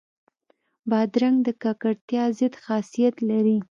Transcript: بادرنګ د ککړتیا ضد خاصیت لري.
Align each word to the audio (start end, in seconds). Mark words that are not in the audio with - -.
بادرنګ 0.89 1.37
د 1.43 1.49
ککړتیا 1.61 2.23
ضد 2.37 2.53
خاصیت 2.63 3.15
لري. 3.29 3.57